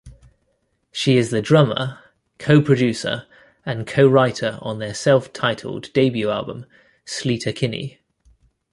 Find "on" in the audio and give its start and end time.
4.59-4.79